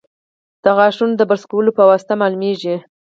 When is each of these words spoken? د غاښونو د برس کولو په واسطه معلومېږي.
د 0.63 0.65
غاښونو 0.77 1.13
د 1.17 1.21
برس 1.29 1.43
کولو 1.51 1.71
په 1.77 1.83
واسطه 1.89 2.13
معلومېږي. 2.21 2.75